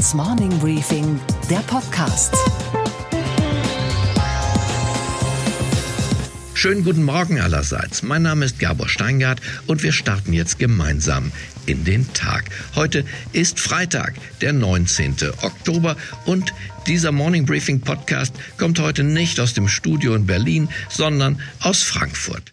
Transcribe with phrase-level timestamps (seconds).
[0.00, 2.34] Handelsblatts Morning Briefing, der Podcast.
[6.54, 8.02] Schönen guten Morgen allerseits.
[8.02, 11.32] Mein Name ist Gabor Steingart und wir starten jetzt gemeinsam
[11.66, 12.44] in den Tag.
[12.74, 15.16] Heute ist Freitag, der 19.
[15.42, 16.54] Oktober und
[16.86, 22.52] dieser Morning Briefing Podcast kommt heute nicht aus dem Studio in Berlin, sondern aus Frankfurt.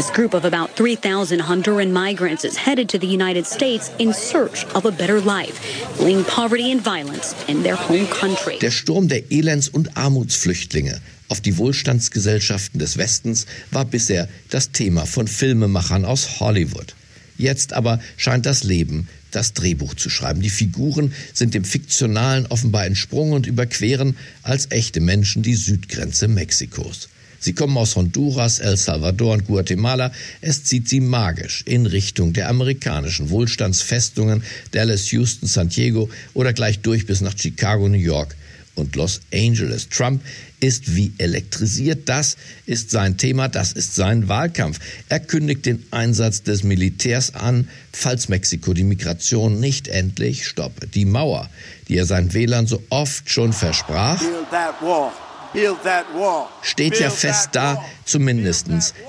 [0.00, 4.64] This group of about 3,000 Honduran migrants is headed to the United States in search
[4.74, 5.58] of a better life,
[5.98, 8.58] fleeing poverty and violence in their home country.
[8.60, 15.04] Der Sturm der Elends- und Armutsflüchtlinge auf die Wohlstandsgesellschaften des Westens war bisher das Thema
[15.04, 16.94] von Filmemachern aus Hollywood.
[17.36, 20.40] Jetzt aber scheint das Leben das Drehbuch zu schreiben.
[20.40, 27.10] Die Figuren sind dem Fiktionalen offenbar entsprungen und überqueren als echte Menschen die Südgrenze Mexikos.
[27.40, 30.12] Sie kommen aus Honduras, El Salvador und Guatemala.
[30.42, 36.80] Es zieht sie magisch in Richtung der amerikanischen Wohlstandsfestungen Dallas, Houston, San Diego oder gleich
[36.80, 38.36] durch bis nach Chicago, New York
[38.74, 39.88] und Los Angeles.
[39.88, 40.22] Trump
[40.60, 42.08] ist wie elektrisiert.
[42.08, 44.78] Das ist sein Thema, das ist sein Wahlkampf.
[45.08, 50.86] Er kündigt den Einsatz des Militärs an, falls Mexiko die Migration nicht endlich stoppe.
[50.86, 51.48] Die Mauer,
[51.88, 54.22] die er seinen Wählern so oft schon versprach,
[56.62, 58.66] steht ja fest da, zumindest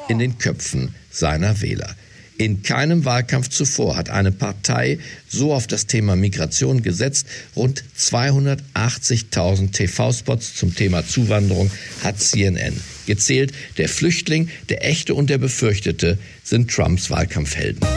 [0.08, 1.96] in den Köpfen seiner Wähler.
[2.42, 4.98] In keinem Wahlkampf zuvor hat eine Partei
[5.30, 7.28] so auf das Thema Migration gesetzt.
[7.56, 11.70] Rund 280.000 TV-Spots zum Thema Zuwanderung
[12.04, 13.54] hat CNN gezählt.
[13.78, 17.88] Der Flüchtling, der echte und der befürchtete sind Trumps Wahlkampfhelden.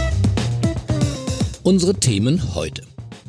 [1.63, 2.83] Unsere Themen heute.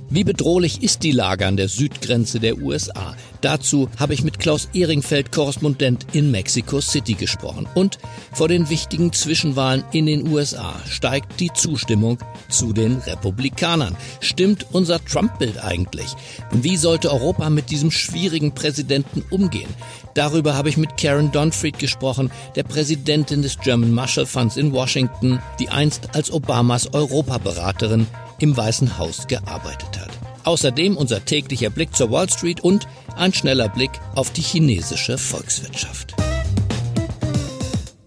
[0.07, 3.15] Wie bedrohlich ist die Lage an der Südgrenze der USA?
[3.41, 7.67] Dazu habe ich mit Klaus Ehringfeld, Korrespondent in Mexico City gesprochen.
[7.73, 7.97] Und
[8.31, 13.97] vor den wichtigen Zwischenwahlen in den USA steigt die Zustimmung zu den Republikanern.
[14.19, 16.13] Stimmt unser Trump-Bild eigentlich?
[16.51, 19.69] Wie sollte Europa mit diesem schwierigen Präsidenten umgehen?
[20.13, 25.39] Darüber habe ich mit Karen Donfried gesprochen, der Präsidentin des German Marshall Funds in Washington,
[25.59, 28.05] die einst als Obamas Europaberaterin
[28.39, 30.11] im Weißen Haus gearbeitet hat.
[30.43, 36.15] Außerdem unser täglicher Blick zur Wall Street und ein schneller Blick auf die chinesische Volkswirtschaft.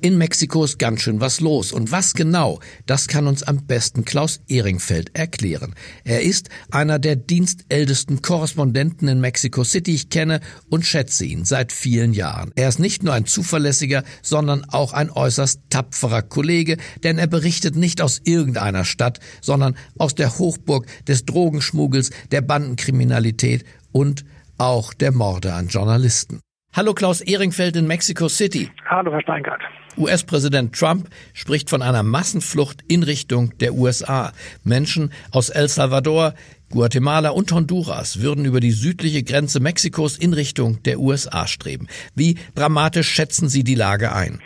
[0.08, 1.70] In Mexiko ist ganz schön was los.
[1.70, 5.74] Und was genau, das kann uns am besten Klaus Ehringfeld erklären.
[6.02, 9.92] Er ist einer der dienstältesten Korrespondenten in Mexico City.
[9.92, 12.52] Ich kenne und schätze ihn seit vielen Jahren.
[12.56, 17.76] Er ist nicht nur ein zuverlässiger, sondern auch ein äußerst tapferer Kollege, denn er berichtet
[17.76, 24.24] nicht aus irgendeiner Stadt, sondern aus der Hochburg des Drogenschmuggels, der Bandenkriminalität und
[24.56, 26.40] auch der Morde an Journalisten.
[26.74, 28.70] Hallo Klaus Ehringfeld in Mexico City.
[28.86, 29.60] Hallo Herr Steingart.
[29.98, 34.32] US-Präsident Trump spricht von einer Massenflucht in Richtung der USA.
[34.64, 36.34] Menschen aus El Salvador,
[36.70, 41.86] Guatemala und Honduras würden über die südliche Grenze Mexikos in Richtung der USA streben.
[42.14, 44.40] Wie dramatisch schätzen Sie die Lage ein?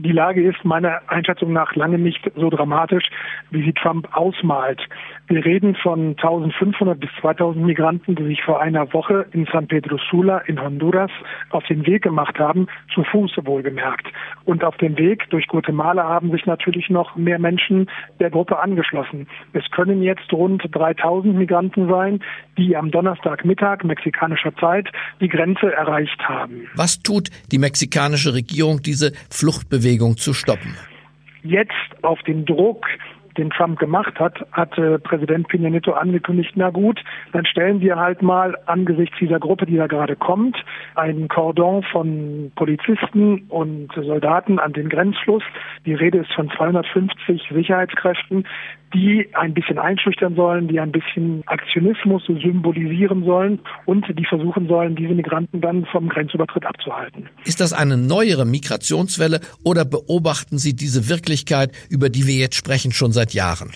[0.00, 3.04] Die Lage ist meiner Einschätzung nach lange nicht so dramatisch,
[3.50, 4.80] wie sie Trump ausmalt.
[5.28, 9.98] Wir reden von 1500 bis 2000 Migranten, die sich vor einer Woche in San Pedro
[10.10, 11.10] Sula in Honduras
[11.50, 14.06] auf den Weg gemacht haben, zu Fuß wohlgemerkt.
[14.46, 17.90] Und auf dem Weg durch Guatemala haben sich natürlich noch mehr Menschen
[18.20, 19.28] der Gruppe angeschlossen.
[19.52, 22.20] Es können jetzt rund 3000 Migranten sein,
[22.56, 24.88] die am Donnerstagmittag mexikanischer Zeit
[25.20, 26.68] die Grenze erreicht haben.
[26.74, 30.74] Was tut die mexikanische Regierung, diese Fluchtbewegung zu stoppen?
[31.42, 31.72] Jetzt
[32.02, 32.86] auf den Druck
[33.36, 37.02] den Trump gemacht hat, hat äh, Präsident Peña Nieto angekündigt, na gut,
[37.32, 40.56] dann stellen wir halt mal angesichts dieser Gruppe, die da gerade kommt,
[40.94, 45.42] einen Cordon von Polizisten und Soldaten an den Grenzfluss.
[45.86, 48.44] Die Rede ist von 250 Sicherheitskräften,
[48.94, 54.96] die ein bisschen einschüchtern sollen, die ein bisschen Aktionismus symbolisieren sollen und die versuchen sollen,
[54.96, 57.28] diese Migranten dann vom Grenzübertritt abzuhalten.
[57.44, 62.92] Ist das eine neuere Migrationswelle oder beobachten Sie diese Wirklichkeit, über die wir jetzt sprechen,
[62.92, 63.72] schon seit Jahren?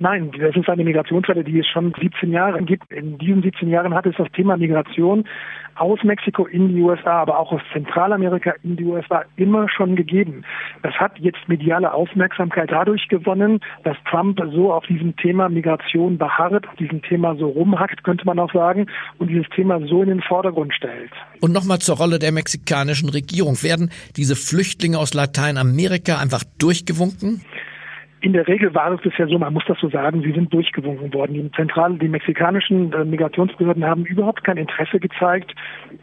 [0.00, 2.90] Nein, das ist eine Migrationswelle, die es schon 17 Jahre gibt.
[2.92, 5.24] In diesen 17 Jahren hat es das Thema Migration
[5.74, 10.44] aus Mexiko in die USA, aber auch aus Zentralamerika in die USA immer schon gegeben.
[10.82, 16.68] Das hat jetzt mediale Aufmerksamkeit dadurch gewonnen, dass Trump so auf diesem Thema Migration beharrt,
[16.68, 18.86] auf diesem Thema so rumhackt, könnte man auch sagen,
[19.18, 21.10] und dieses Thema so in den Vordergrund stellt.
[21.40, 23.62] Und nochmal zur Rolle der mexikanischen Regierung.
[23.62, 27.42] Werden diese Flüchtlinge aus Lateinamerika einfach durchgewunken?
[28.20, 31.14] In der Regel war es bisher so, man muss das so sagen, sie sind durchgewunken
[31.14, 31.34] worden.
[31.34, 35.54] Die zentralen, die mexikanischen äh, Migrationsbehörden haben überhaupt kein Interesse gezeigt,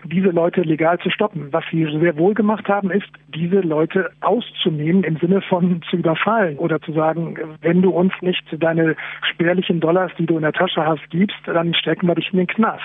[0.05, 1.49] diese Leute legal zu stoppen.
[1.51, 6.57] Was sie sehr wohl gemacht haben, ist, diese Leute auszunehmen im Sinne von zu überfallen
[6.57, 8.95] oder zu sagen, wenn du uns nicht deine
[9.33, 12.47] spärlichen Dollars, die du in der Tasche hast, gibst, dann stecken wir dich in den
[12.47, 12.81] Knast.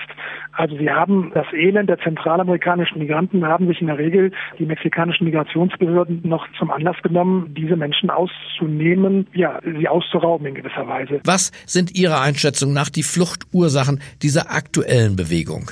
[0.51, 5.23] Also sie haben das Elend der zentralamerikanischen Migranten haben sich in der Regel die mexikanischen
[5.23, 11.21] Migrationsbehörden noch zum Anlass genommen, diese Menschen auszunehmen, ja, sie auszurauben in gewisser Weise.
[11.23, 15.71] Was sind Ihrer Einschätzung nach die Fluchtursachen dieser aktuellen Bewegung?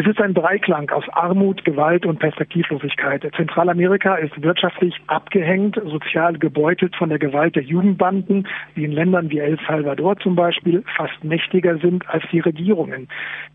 [0.00, 3.28] Es ist ein Dreiklang aus Armut, Gewalt und Perspektivlosigkeit.
[3.34, 8.46] Zentralamerika ist wirtschaftlich abgehängt, sozial gebeutelt von der Gewalt der Jugendbanden,
[8.76, 13.08] die in Ländern wie El Salvador zum Beispiel fast mächtiger sind als die Regierungen.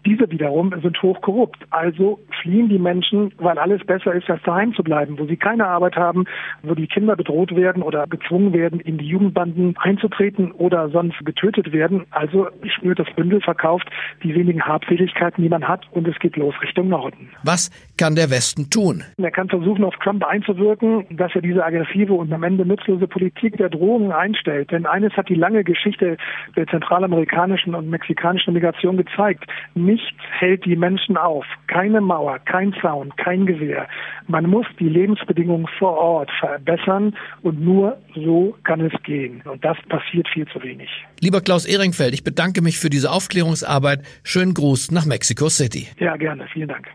[0.06, 1.60] Diese wiederum sind hochkorrupt.
[1.70, 5.66] Also fliehen die Menschen, weil alles besser ist, als daheim zu bleiben, wo sie keine
[5.66, 6.26] Arbeit haben,
[6.62, 11.72] wo die Kinder bedroht werden oder gezwungen werden, in die Jugendbanden einzutreten oder sonst getötet
[11.72, 12.04] werden.
[12.12, 13.88] Also schnürt das Bündel verkauft
[14.24, 17.30] die wenigen Habseligkeiten, die man hat und es geht los Richtung Norden.
[17.44, 19.04] Was kann der Westen tun?
[19.18, 23.58] Er kann versuchen, auf Trump einzuwirken, dass er diese aggressive und am Ende nutzlose Politik
[23.58, 24.72] der Drohungen einstellt.
[24.72, 26.18] Denn eines hat die lange Geschichte
[26.56, 29.46] der zentralamerikanischen und mexikanischen Migration gezeigt.
[29.76, 30.08] Nichts
[30.40, 31.46] hält die Menschen auf.
[31.68, 33.88] Keine Mauer, kein Zaun, kein Gewehr.
[34.28, 39.42] Man muss die Lebensbedingungen vor Ort verbessern und nur so kann es gehen.
[39.46, 40.90] Und das passiert viel zu wenig.
[41.20, 44.02] Lieber Klaus Ehringfeld, ich bedanke mich für diese Aufklärungsarbeit.
[44.24, 45.88] Schönen Gruß nach Mexico City.
[46.00, 46.48] Ja, gerne.
[46.54, 46.88] Vielen Dank.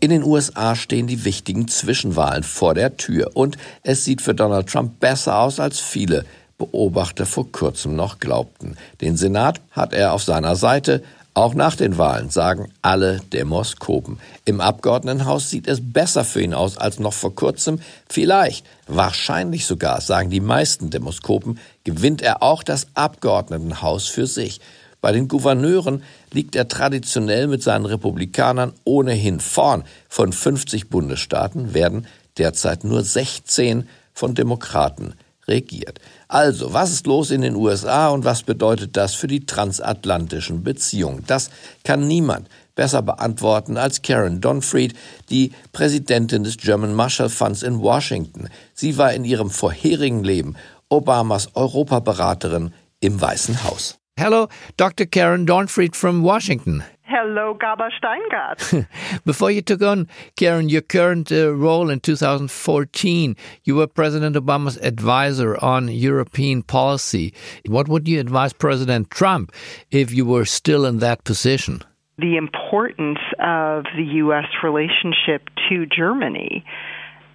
[0.00, 4.68] In den USA stehen die wichtigen Zwischenwahlen vor der Tür und es sieht für Donald
[4.68, 6.24] Trump besser aus, als viele
[6.56, 8.76] Beobachter vor kurzem noch glaubten.
[9.00, 11.02] Den Senat hat er auf seiner Seite,
[11.34, 14.18] auch nach den Wahlen sagen alle Demoskopen.
[14.44, 17.78] Im Abgeordnetenhaus sieht es besser für ihn aus als noch vor kurzem.
[18.08, 24.60] Vielleicht, wahrscheinlich sogar, sagen die meisten Demoskopen, gewinnt er auch das Abgeordnetenhaus für sich.
[25.00, 26.02] Bei den Gouverneuren
[26.32, 29.84] liegt er traditionell mit seinen Republikanern ohnehin vorn.
[30.08, 32.06] Von 50 Bundesstaaten werden
[32.36, 35.14] derzeit nur 16 von Demokraten
[35.46, 36.00] regiert.
[36.28, 41.24] Also, was ist los in den USA und was bedeutet das für die transatlantischen Beziehungen?
[41.26, 41.50] Das
[41.84, 44.94] kann niemand besser beantworten als Karen Donfried,
[45.30, 48.48] die Präsidentin des German Marshall Funds in Washington.
[48.74, 50.54] Sie war in ihrem vorherigen Leben
[50.88, 53.98] Obamas Europaberaterin im Weißen Haus.
[54.18, 55.06] Hello, Dr.
[55.06, 56.82] Karen Dornfried from Washington.
[57.02, 58.88] Hello, Gaba Steingart.
[59.24, 64.76] Before you took on, Karen, your current uh, role in 2014, you were President Obama's
[64.78, 67.32] advisor on European policy.
[67.66, 69.52] What would you advise President Trump
[69.92, 71.84] if you were still in that position?
[72.18, 74.46] The importance of the U.S.
[74.64, 76.64] relationship to Germany.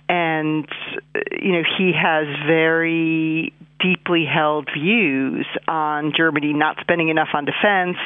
[0.10, 0.68] And,
[1.42, 3.54] you know, he has very
[3.84, 7.98] deeply held views on Germany not spending enough on defense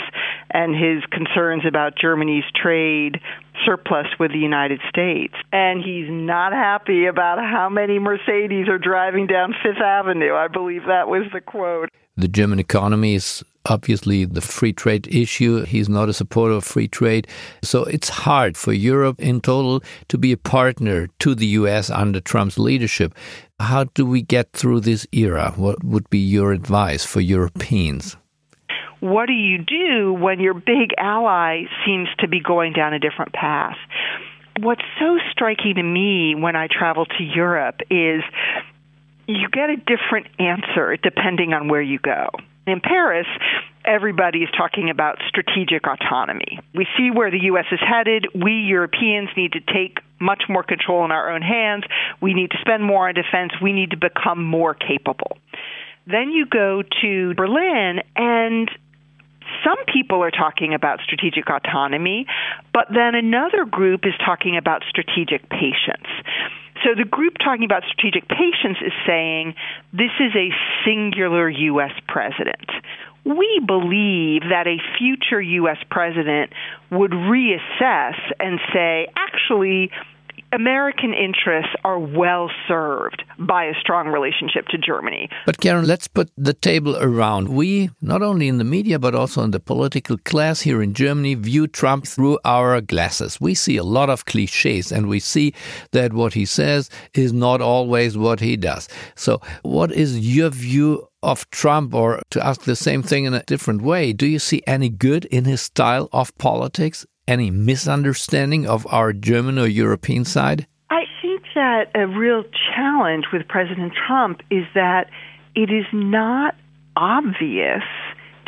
[0.52, 3.20] and his concerns about Germany's trade
[3.66, 5.34] surplus with the United States.
[5.52, 10.34] And he's not happy about how many Mercedes are driving down Fifth Avenue.
[10.34, 11.90] I believe that was the quote.
[12.16, 15.64] The German economy is obviously the free trade issue.
[15.66, 17.28] He's not a supporter of free trade.
[17.62, 22.20] So it's hard for Europe in total to be a partner to the US under
[22.20, 23.14] Trump's leadership.
[23.60, 25.54] How do we get through this era?
[25.56, 28.16] What would be your advice for Europeans?
[29.00, 33.34] What do you do when your big ally seems to be going down a different
[33.34, 33.78] path?
[34.60, 38.24] What's so striking to me when I travel to Europe is
[39.28, 42.30] you get a different answer depending on where you go.
[42.66, 43.28] In Paris,
[43.86, 46.60] everybody is talking about strategic autonomy.
[46.74, 47.66] We see where the U.S.
[47.72, 48.28] is headed.
[48.34, 51.84] We Europeans need to take much more control in our own hands.
[52.22, 53.54] We need to spend more on defense.
[53.62, 55.38] We need to become more capable.
[56.08, 58.70] Then you go to Berlin, and
[59.64, 62.26] some people are talking about strategic autonomy,
[62.74, 66.08] but then another group is talking about strategic patience.
[66.84, 69.56] So the group talking about strategic patience is saying
[69.94, 70.50] this is a
[70.86, 71.94] singular U.S.
[72.08, 72.70] president.
[73.26, 75.78] We believe that a future U.S.
[75.90, 76.54] president
[76.92, 79.92] would reassess and say, actually,
[80.54, 85.30] American interests are well served by a strong relationship to Germany.
[85.46, 87.50] But Karen, let's put the table around.
[87.50, 91.36] We, not only in the media, but also in the political class here in Germany,
[91.36, 93.42] view Trump through our glasses.
[93.42, 95.54] We see a lot of cliches and we see
[95.92, 98.88] that what he says is not always what he does.
[99.16, 103.44] So, what is your view of Trump, or to ask the same thing in a
[103.44, 107.06] different way, do you see any good in his style of politics?
[107.28, 110.68] Any misunderstanding of our German or European side?
[110.90, 112.44] I think that a real
[112.76, 115.10] challenge with President Trump is that
[115.56, 116.56] it is not
[116.96, 117.84] obvious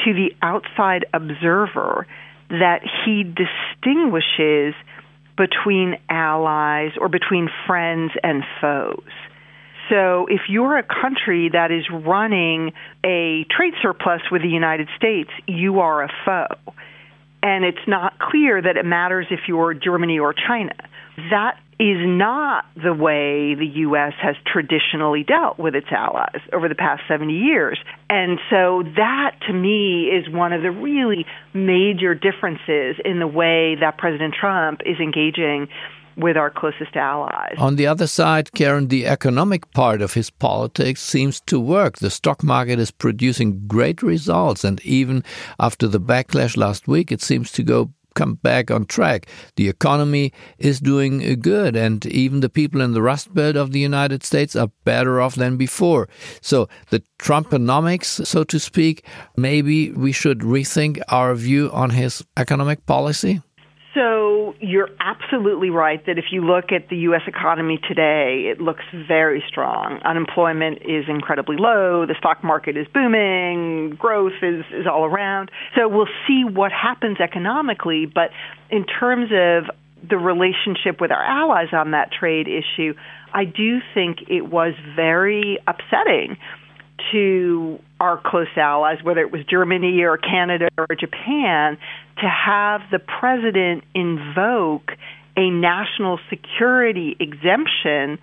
[0.06, 2.08] to the outside observer
[2.50, 4.74] that he distinguishes
[5.38, 9.12] between allies or between friends and foes.
[9.90, 15.30] So if you're a country that is running a trade surplus with the United States,
[15.48, 16.74] you are a foe.
[17.42, 20.76] And it's not clear that it matters if you're Germany or China.
[21.32, 24.12] That is not the way the U.S.
[24.22, 27.80] has traditionally dealt with its allies over the past 70 years.
[28.10, 33.76] And so that, to me, is one of the really major differences in the way
[33.80, 35.70] that President Trump is engaging
[36.20, 37.56] with our closest allies.
[37.58, 41.98] On the other side, Karen, the economic part of his politics seems to work.
[41.98, 45.24] The stock market is producing great results, and even
[45.60, 49.28] after the backlash last week, it seems to go come back on track.
[49.56, 53.80] The economy is doing good, and even the people in the Rust Belt of the
[53.80, 56.10] United States are better off than before.
[56.42, 59.06] So, the Trumponomics, so to speak,
[59.38, 63.42] maybe we should rethink our view on his economic policy?
[64.60, 67.22] You're absolutely right that if you look at the U.S.
[67.28, 70.00] economy today, it looks very strong.
[70.04, 72.06] Unemployment is incredibly low.
[72.06, 73.96] The stock market is booming.
[73.98, 75.52] Growth is, is all around.
[75.76, 78.06] So we'll see what happens economically.
[78.06, 78.32] But
[78.70, 79.76] in terms of
[80.08, 82.94] the relationship with our allies on that trade issue,
[83.34, 86.38] I do think it was very upsetting
[87.12, 91.78] to our close allies, whether it was Germany or Canada or Japan,
[92.18, 94.92] to have the president invoke
[95.38, 98.20] a national security exemption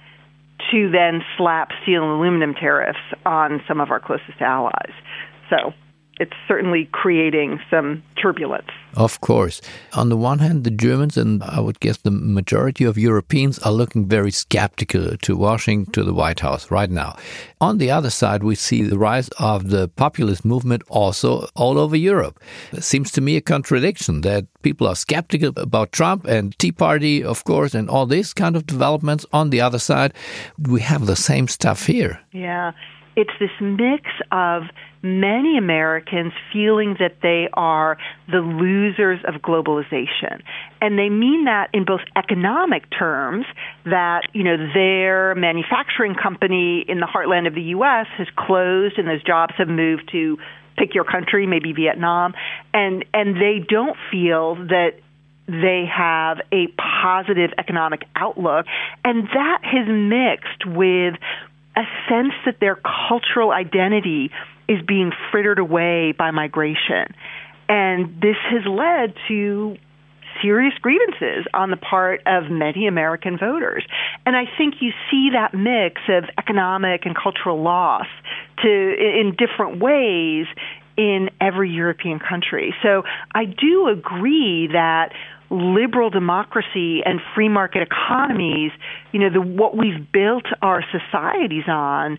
[0.70, 4.92] to then slap steel and aluminum tariffs on some of our closest allies.
[5.50, 5.72] So
[6.18, 8.70] it's certainly creating some turbulence.
[8.94, 9.60] Of course.
[9.92, 13.72] On the one hand, the Germans and I would guess the majority of Europeans are
[13.72, 17.16] looking very skeptical to Washington, to the White House right now.
[17.60, 21.96] On the other side, we see the rise of the populist movement also all over
[21.96, 22.40] Europe.
[22.72, 27.22] It seems to me a contradiction that people are skeptical about Trump and Tea Party,
[27.22, 29.26] of course, and all these kind of developments.
[29.32, 30.14] On the other side,
[30.58, 32.20] we have the same stuff here.
[32.32, 32.72] Yeah.
[33.16, 34.64] It's this mix of
[35.06, 37.96] many Americans feeling that they are
[38.28, 40.42] the losers of globalization.
[40.80, 43.46] And they mean that in both economic terms,
[43.84, 48.06] that, you know, their manufacturing company in the heartland of the U.S.
[48.18, 50.38] has closed and those jobs have moved to
[50.76, 52.34] pick your country, maybe Vietnam,
[52.74, 55.00] and, and they don't feel that
[55.48, 58.66] they have a positive economic outlook.
[59.04, 61.14] And that has mixed with
[61.76, 64.30] a sense that their cultural identity
[64.68, 67.06] is being frittered away by migration.
[67.68, 69.76] And this has led to
[70.42, 73.84] serious grievances on the part of many American voters.
[74.24, 78.06] And I think you see that mix of economic and cultural loss
[78.62, 80.46] to in different ways
[80.96, 82.74] in every European country.
[82.82, 83.02] So
[83.34, 85.12] I do agree that
[85.50, 88.72] liberal democracy and free market economies,
[89.12, 92.18] you know, the, what we've built our societies on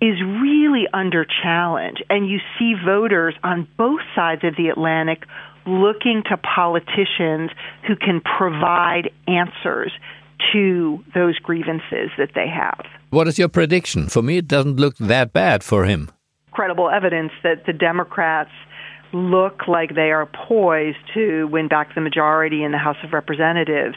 [0.00, 2.02] is really under challenge.
[2.10, 5.24] And you see voters on both sides of the Atlantic
[5.66, 7.50] looking to politicians
[7.86, 9.92] who can provide answers
[10.52, 12.84] to those grievances that they have.
[13.10, 14.08] What is your prediction?
[14.08, 16.10] For me, it doesn't look that bad for him.
[16.52, 18.50] Credible evidence that the Democrats
[19.12, 23.96] look like they are poised to win back the majority in the House of Representatives,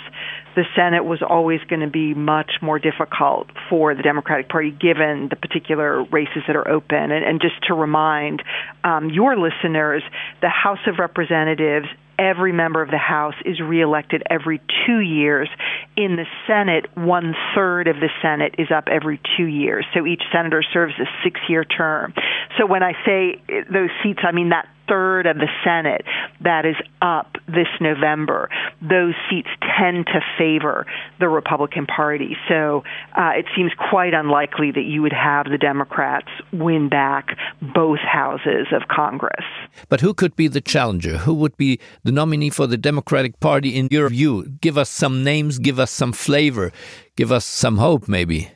[0.56, 5.28] the Senate was always going to be much more difficult for the Democratic Party given
[5.30, 7.12] the particular races that are open.
[7.12, 8.44] And, and just to remind
[8.84, 10.04] um, your listeners,
[10.42, 11.88] the House of Representatives
[12.20, 15.48] every member of the House is reelected every two years.
[15.96, 19.86] In the Senate, one third of the Senate is up every two years.
[19.94, 22.14] So each senator serves a six year term.
[22.58, 26.06] So when I say those seats, I mean that third of the Senate
[26.42, 28.50] that is up this November,
[28.82, 30.86] those seats tend to favor
[31.20, 32.36] the Republican Party.
[32.48, 32.84] So
[33.18, 38.68] uh, it seems quite unlikely that you would have the Democrats win back both houses
[38.72, 39.46] of Congress.
[39.88, 41.18] But who could be the challenger?
[41.18, 44.46] Who would be the nominee for the Democratic Party in your view?
[44.62, 46.72] Give us some names, give us some flavor,
[47.16, 48.52] give us some hope, maybe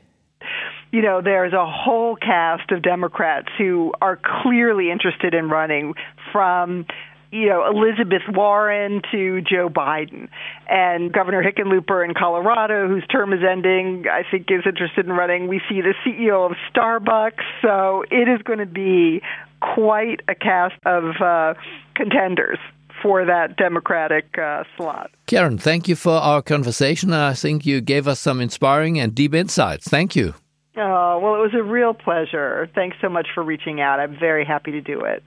[0.94, 5.96] you know, there's a whole cast of Democrats who are clearly interested in running
[6.32, 6.86] from
[7.32, 10.30] you know Elizabeth Warren to Joe Biden,
[10.70, 15.48] and Governor Hickenlooper in Colorado, whose term is ending, I think is interested in running.
[15.48, 19.24] We see the CEO of Starbucks, so it is going to be
[19.62, 21.56] quite a cast of uh,
[21.96, 22.60] contenders
[23.02, 25.10] for that Democratic uh, slot.
[25.26, 27.14] Karen, thank you for our conversation.
[27.14, 29.88] I think you gave us some inspiring and deep insights.
[29.88, 30.36] Thank you.
[30.76, 32.68] Oh, well, it was a real pleasure.
[32.74, 34.00] Thanks so much for reaching out.
[34.00, 35.22] I'm very happy to do it.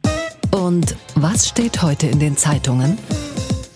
[0.51, 2.99] Und was steht heute in den Zeitungen?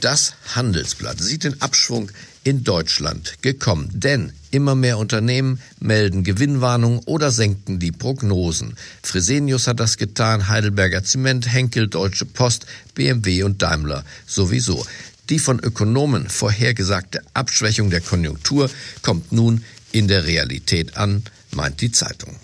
[0.01, 2.11] Das Handelsblatt sieht den Abschwung
[2.43, 8.77] in Deutschland gekommen, denn immer mehr Unternehmen melden Gewinnwarnungen oder senken die Prognosen.
[9.05, 14.85] Fresenius hat das getan, Heidelberger Zement, Henkel, Deutsche Post, BMW und Daimler sowieso.
[15.29, 18.69] Die von Ökonomen vorhergesagte Abschwächung der Konjunktur
[19.03, 19.63] kommt nun
[19.93, 21.23] in der Realität an,
[21.53, 22.37] meint die Zeitung.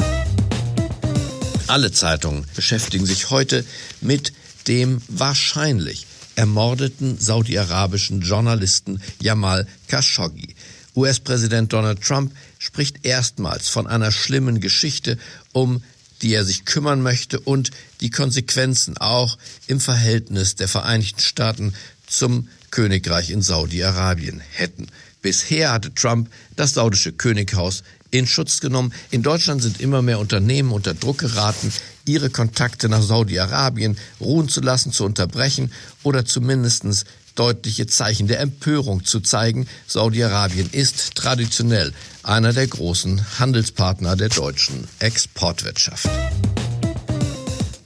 [1.66, 3.64] Alle Zeitungen beschäftigen sich heute
[4.00, 4.32] mit
[4.68, 10.54] dem wahrscheinlich ermordeten saudi-arabischen Journalisten Jamal Khashoggi.
[10.94, 15.18] US-Präsident Donald Trump spricht erstmals von einer schlimmen Geschichte,
[15.52, 15.82] um
[16.22, 17.70] die er sich kümmern möchte und
[18.00, 19.36] die Konsequenzen auch
[19.66, 21.74] im Verhältnis der Vereinigten Staaten
[22.06, 24.86] zum Königreich in Saudi-Arabien hätten.
[25.20, 28.92] Bisher hatte Trump das saudische Könighaus in Schutz genommen.
[29.10, 31.72] In Deutschland sind immer mehr Unternehmen unter Druck geraten,
[32.06, 35.72] ihre Kontakte nach Saudi-Arabien ruhen zu lassen, zu unterbrechen
[36.02, 39.66] oder zumindest deutliche Zeichen der Empörung zu zeigen.
[39.86, 46.08] Saudi-Arabien ist traditionell einer der großen Handelspartner der deutschen Exportwirtschaft.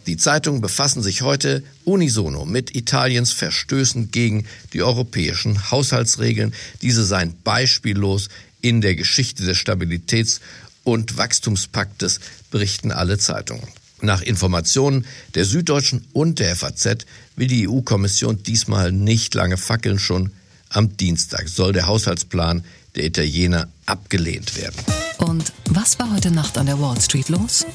[0.07, 6.53] Die Zeitungen befassen sich heute unisono mit Italiens Verstößen gegen die europäischen Haushaltsregeln.
[6.83, 8.29] Diese seien beispiellos
[8.61, 10.41] in der Geschichte des Stabilitäts-
[10.85, 13.67] und Wachstumspaktes, berichten alle Zeitungen.
[14.03, 19.99] Nach Informationen der Süddeutschen und der FAZ will die EU-Kommission diesmal nicht lange fackeln.
[19.99, 20.33] Schon
[20.71, 22.65] am Dienstag soll der Haushaltsplan
[22.95, 24.77] der Italiener abgelehnt werden.
[25.19, 27.67] Und was war heute Nacht an der Wall Street los?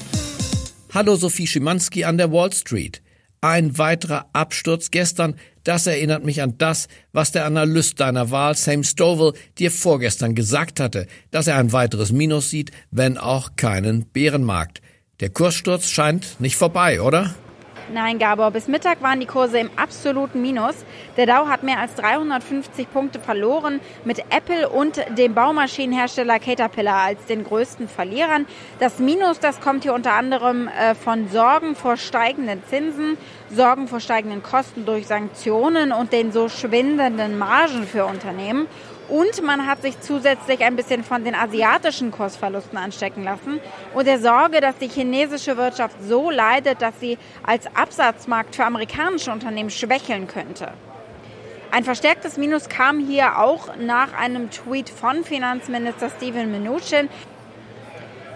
[0.92, 3.02] Hallo Sophie Schimanski an der Wall Street.
[3.40, 5.34] Ein weiterer Absturz gestern,
[5.66, 10.78] das erinnert mich an das, was der Analyst deiner Wahl, Sam Stovall, dir vorgestern gesagt
[10.78, 14.80] hatte, dass er ein weiteres Minus sieht, wenn auch keinen Bärenmarkt.
[15.20, 17.34] Der Kurssturz scheint nicht vorbei, oder?
[17.92, 20.74] Nein, Gabor, bis Mittag waren die Kurse im absoluten Minus.
[21.16, 27.26] Der Dow hat mehr als 350 Punkte verloren, mit Apple und dem Baumaschinenhersteller Caterpillar als
[27.26, 28.46] den größten Verlierern.
[28.80, 33.16] Das Minus, das kommt hier unter anderem äh, von Sorgen vor steigenden Zinsen,
[33.50, 38.66] Sorgen vor steigenden Kosten durch Sanktionen und den so schwindenden Margen für Unternehmen.
[39.08, 43.60] Und man hat sich zusätzlich ein bisschen von den asiatischen Kursverlusten anstecken lassen
[43.94, 49.30] und der Sorge, dass die chinesische Wirtschaft so leidet, dass sie als Absatzmarkt für amerikanische
[49.30, 50.72] Unternehmen schwächeln könnte.
[51.70, 57.08] Ein verstärktes Minus kam hier auch nach einem Tweet von Finanzminister Steven Mnuchin.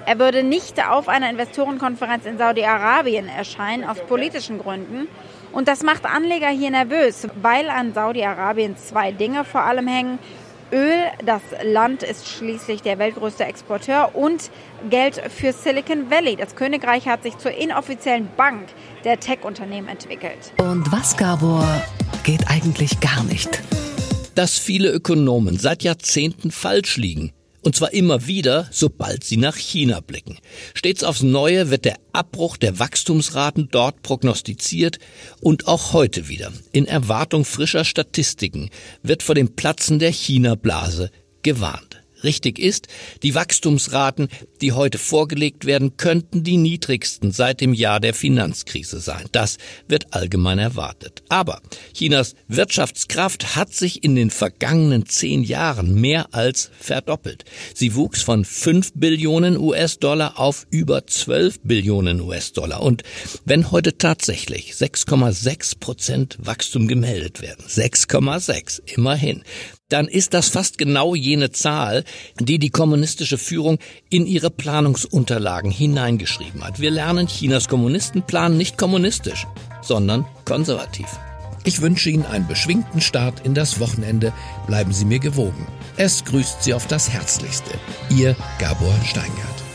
[0.07, 5.09] Er würde nicht auf einer Investorenkonferenz in Saudi-Arabien erscheinen, aus politischen Gründen.
[5.53, 10.19] Und das macht Anleger hier nervös, weil an Saudi-Arabien zwei Dinge vor allem hängen.
[10.73, 14.51] Öl, das Land ist schließlich der weltgrößte Exporteur und
[14.89, 16.37] Geld für Silicon Valley.
[16.37, 18.69] Das Königreich hat sich zur inoffiziellen Bank
[19.05, 20.53] der Tech-Unternehmen entwickelt.
[20.59, 21.67] Und was, Gabor,
[22.23, 23.63] geht eigentlich gar nicht?
[24.35, 27.33] Dass viele Ökonomen seit Jahrzehnten falsch liegen.
[27.63, 30.39] Und zwar immer wieder, sobald sie nach China blicken.
[30.75, 34.99] Stets aufs Neue wird der Abbruch der Wachstumsraten dort prognostiziert
[35.41, 36.53] und auch heute wieder.
[36.73, 38.71] In Erwartung frischer Statistiken
[39.03, 41.11] wird vor dem Platzen der China-Blase
[41.43, 41.90] gewarnt.
[42.23, 42.89] Richtig ist,
[43.23, 44.29] die Wachstumsraten,
[44.61, 49.25] die heute vorgelegt werden, könnten die niedrigsten seit dem Jahr der Finanzkrise sein.
[49.33, 51.23] Das wird allgemein erwartet.
[51.29, 51.61] Aber
[51.95, 57.45] Chinas Wirtschaftskraft hat sich in den vergangenen zehn Jahren mehr als verdoppelt.
[57.75, 62.83] Sie wuchs von 5 Billionen US-Dollar auf über 12 Billionen US-Dollar.
[62.83, 63.03] Und
[63.45, 69.43] wenn heute tatsächlich 6,6 Prozent Wachstum gemeldet werden, 6,6 immerhin,
[69.91, 72.05] dann ist das fast genau jene Zahl,
[72.39, 76.81] die die kommunistische Führung in ihre Planungsunterlagen hineingeschrieben hat.
[76.81, 79.47] Wir lernen, Chinas Kommunisten planen nicht kommunistisch,
[79.83, 81.07] sondern konservativ.
[81.65, 84.33] Ich wünsche Ihnen einen beschwingten Start in das Wochenende.
[84.67, 85.67] Bleiben Sie mir gewogen.
[85.97, 87.73] Es grüßt Sie auf das Herzlichste.
[88.09, 89.70] Ihr Gabor Steingart.